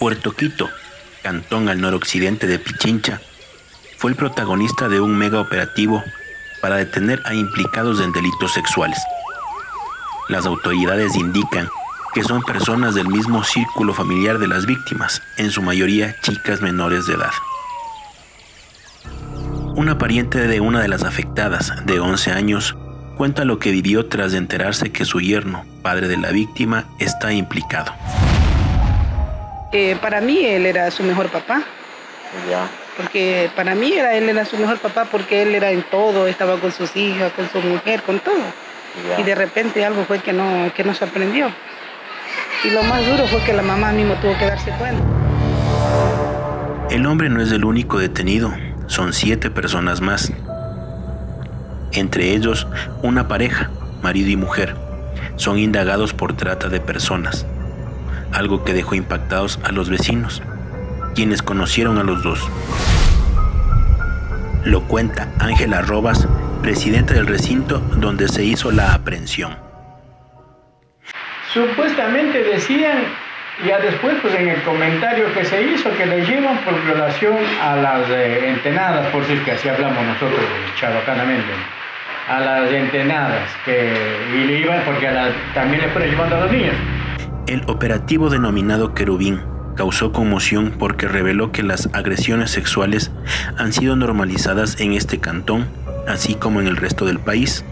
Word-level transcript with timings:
Puerto 0.00 0.32
Quito, 0.32 0.66
cantón 1.22 1.68
al 1.68 1.78
noroccidente 1.78 2.46
de 2.46 2.58
Pichincha, 2.58 3.20
fue 3.98 4.10
el 4.10 4.16
protagonista 4.16 4.88
de 4.88 4.98
un 4.98 5.14
mega 5.14 5.38
operativo 5.42 6.02
para 6.62 6.76
detener 6.76 7.20
a 7.26 7.34
implicados 7.34 8.00
en 8.00 8.10
delitos 8.10 8.54
sexuales. 8.54 8.98
Las 10.30 10.46
autoridades 10.46 11.16
indican 11.16 11.68
que 12.14 12.24
son 12.24 12.42
personas 12.42 12.94
del 12.94 13.08
mismo 13.08 13.44
círculo 13.44 13.92
familiar 13.92 14.38
de 14.38 14.48
las 14.48 14.64
víctimas, 14.64 15.20
en 15.36 15.50
su 15.50 15.60
mayoría 15.60 16.18
chicas 16.22 16.62
menores 16.62 17.04
de 17.04 17.16
edad. 17.16 17.32
Una 19.76 19.98
pariente 19.98 20.48
de 20.48 20.60
una 20.60 20.80
de 20.80 20.88
las 20.88 21.04
afectadas, 21.04 21.74
de 21.84 22.00
11 22.00 22.32
años, 22.32 22.74
cuenta 23.18 23.44
lo 23.44 23.58
que 23.58 23.70
vivió 23.70 24.06
tras 24.06 24.32
enterarse 24.32 24.92
que 24.92 25.04
su 25.04 25.20
yerno, 25.20 25.66
padre 25.82 26.08
de 26.08 26.16
la 26.16 26.30
víctima, 26.30 26.86
está 26.98 27.34
implicado. 27.34 27.92
Eh, 29.72 29.96
para 30.00 30.20
mí 30.20 30.44
él 30.44 30.66
era 30.66 30.90
su 30.90 31.02
mejor 31.02 31.28
papá. 31.28 31.62
Ya. 32.48 32.68
Porque 32.96 33.50
para 33.56 33.74
mí 33.74 33.92
era, 33.92 34.14
él 34.14 34.28
era 34.28 34.44
su 34.44 34.56
mejor 34.56 34.78
papá 34.78 35.06
porque 35.10 35.42
él 35.42 35.54
era 35.54 35.70
en 35.70 35.82
todo, 35.84 36.26
estaba 36.26 36.58
con 36.58 36.72
sus 36.72 36.94
hijas, 36.96 37.32
con 37.32 37.48
su 37.50 37.60
mujer, 37.60 38.02
con 38.02 38.18
todo. 38.20 38.42
Y 39.18 39.22
de 39.22 39.34
repente 39.34 39.84
algo 39.84 40.04
fue 40.04 40.18
que 40.18 40.32
no, 40.32 40.72
que 40.74 40.84
no 40.84 40.94
se 40.94 41.04
aprendió. 41.04 41.48
Y 42.64 42.70
lo 42.70 42.82
más 42.82 43.06
duro 43.06 43.26
fue 43.26 43.40
que 43.42 43.52
la 43.52 43.62
mamá 43.62 43.92
mismo 43.92 44.14
tuvo 44.14 44.36
que 44.36 44.46
darse 44.46 44.70
cuenta. 44.72 45.02
El 46.90 47.06
hombre 47.06 47.28
no 47.28 47.40
es 47.40 47.52
el 47.52 47.64
único 47.64 47.98
detenido, 47.98 48.52
son 48.86 49.12
siete 49.12 49.50
personas 49.50 50.00
más. 50.00 50.32
Entre 51.92 52.34
ellos, 52.34 52.66
una 53.02 53.28
pareja, 53.28 53.70
marido 54.02 54.28
y 54.28 54.36
mujer, 54.36 54.74
son 55.36 55.58
indagados 55.58 56.12
por 56.12 56.36
trata 56.36 56.68
de 56.68 56.80
personas, 56.80 57.46
algo 58.32 58.64
que 58.64 58.72
dejó 58.72 58.94
impactados 58.94 59.58
a 59.64 59.72
los 59.72 59.90
vecinos, 59.90 60.42
quienes 61.14 61.42
conocieron 61.42 61.98
a 61.98 62.04
los 62.04 62.22
dos. 62.22 62.48
Lo 64.64 64.82
cuenta 64.82 65.28
Ángela 65.38 65.82
Robas, 65.82 66.28
presidenta 66.62 67.14
del 67.14 67.26
recinto 67.26 67.78
donde 67.96 68.28
se 68.28 68.44
hizo 68.44 68.70
la 68.70 68.94
aprehensión. 68.94 69.56
Supuestamente 71.52 72.44
decían, 72.44 72.98
ya 73.66 73.78
después 73.78 74.16
pues 74.22 74.34
en 74.34 74.48
el 74.48 74.62
comentario 74.62 75.32
que 75.34 75.44
se 75.44 75.62
hizo, 75.62 75.90
que 75.96 76.06
le 76.06 76.24
llevan 76.24 76.58
por 76.58 76.74
relación 76.84 77.38
a 77.60 77.76
las 77.76 78.08
eh, 78.10 78.48
entenadas, 78.48 79.06
por 79.08 79.24
si 79.24 79.32
es 79.32 79.40
que 79.40 79.52
así 79.52 79.68
hablamos 79.68 80.04
nosotros 80.04 80.40
chabacanamente, 80.78 81.52
a 82.28 82.40
las 82.40 82.70
entenadas, 82.70 83.50
que, 83.64 83.92
y 84.34 84.44
le 84.44 84.58
iban 84.60 84.82
porque 84.84 85.10
también 85.54 85.82
le 85.82 85.88
fueron 85.88 86.10
llevando 86.10 86.36
a 86.36 86.40
los 86.40 86.52
niños. 86.52 86.76
El 87.50 87.68
operativo 87.68 88.30
denominado 88.30 88.94
Querubín 88.94 89.42
causó 89.76 90.12
conmoción 90.12 90.76
porque 90.78 91.08
reveló 91.08 91.50
que 91.50 91.64
las 91.64 91.92
agresiones 91.92 92.52
sexuales 92.52 93.10
han 93.58 93.72
sido 93.72 93.96
normalizadas 93.96 94.80
en 94.80 94.92
este 94.92 95.18
cantón, 95.18 95.68
así 96.06 96.36
como 96.36 96.60
en 96.60 96.68
el 96.68 96.76
resto 96.76 97.06
del 97.06 97.18
país. 97.18 97.64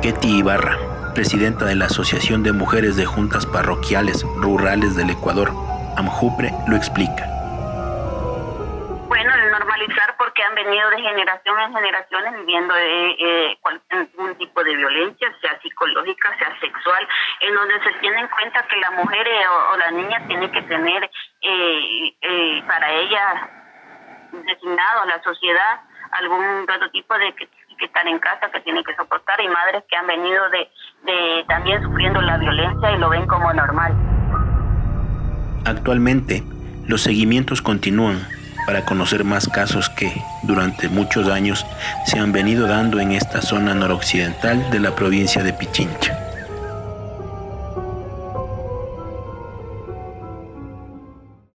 Ketty 0.00 0.38
Ibarra, 0.38 0.78
presidenta 1.14 1.66
de 1.66 1.74
la 1.74 1.84
Asociación 1.84 2.42
de 2.42 2.52
Mujeres 2.52 2.96
de 2.96 3.04
Juntas 3.04 3.44
Parroquiales 3.44 4.24
Rurales 4.38 4.96
del 4.96 5.10
Ecuador, 5.10 5.52
AMJUPRE, 5.98 6.54
lo 6.68 6.76
explica. 6.76 7.28
Bueno, 9.08 9.30
el 9.34 9.50
normalizar 9.50 10.16
porque 10.16 10.42
han 10.42 10.54
venido 10.54 10.88
de 10.88 11.02
generación 11.02 11.60
en 11.60 11.74
generaciones 11.74 12.32
viviendo 12.38 12.74
eh, 12.78 13.16
eh 13.20 13.58
algún 13.90 14.34
tipo 14.36 14.64
de 14.64 14.74
violencia, 14.74 15.28
sea 15.42 15.60
psicológica, 15.82 16.36
sea 16.38 16.60
sexual, 16.60 17.06
en 17.40 17.54
donde 17.54 17.74
se 17.82 17.98
tiene 18.00 18.20
en 18.20 18.28
cuenta 18.28 18.64
que 18.68 18.76
la 18.76 18.90
mujer 18.92 19.26
eh, 19.26 19.44
o, 19.72 19.76
la 19.76 19.90
niña 19.90 20.26
tiene 20.26 20.50
que 20.50 20.62
tener 20.62 21.04
eh, 21.04 22.14
eh, 22.20 22.62
para 22.66 22.90
ella 22.90 23.50
designado 24.32 25.02
a 25.02 25.06
la 25.06 25.22
sociedad 25.22 25.80
algún 26.12 26.62
otro 26.62 26.90
tipo 26.90 27.14
de 27.18 27.34
que 27.34 27.86
están 27.86 28.06
en 28.06 28.18
casa, 28.20 28.50
que 28.52 28.60
tienen 28.60 28.84
que 28.84 28.94
soportar, 28.94 29.40
y 29.40 29.48
madres 29.48 29.82
que 29.88 29.96
han 29.96 30.06
venido 30.06 30.48
de, 30.50 30.70
de 31.02 31.44
también 31.48 31.82
sufriendo 31.82 32.20
la 32.20 32.36
violencia 32.36 32.92
y 32.92 32.98
lo 32.98 33.08
ven 33.08 33.26
como 33.26 33.52
normal. 33.52 33.92
Actualmente, 35.64 36.42
los 36.86 37.02
seguimientos 37.02 37.60
continúan 37.60 38.20
para 38.66 38.84
conocer 38.84 39.24
más 39.24 39.48
casos 39.48 39.88
que, 39.90 40.12
durante 40.42 40.88
muchos 40.88 41.28
años, 41.28 41.66
se 42.06 42.18
han 42.18 42.32
venido 42.32 42.66
dando 42.66 43.00
en 43.00 43.12
esta 43.12 43.42
zona 43.42 43.74
noroccidental 43.74 44.70
de 44.70 44.80
la 44.80 44.94
provincia 44.94 45.42
de 45.42 45.52
Pichincha. 45.52 46.11